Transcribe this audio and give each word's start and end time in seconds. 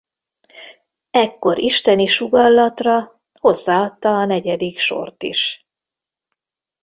Ekkor 1.11 1.57
isteni 1.59 2.05
sugallatra 2.07 3.21
hozzáadta 3.39 4.09
a 4.09 4.25
negyedik 4.25 4.79
sort 4.79 5.23
is. 5.23 5.67